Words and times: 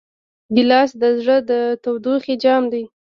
ګیلاس 0.55 0.91
د 1.01 1.03
زړه 1.19 1.35
د 1.49 1.51
تودوخې 1.83 2.35
جام 2.43 2.63
دی. 2.73 2.83